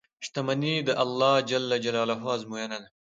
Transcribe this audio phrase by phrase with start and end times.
[0.25, 1.35] •شتمني د الله
[2.35, 2.87] ازموینه ده.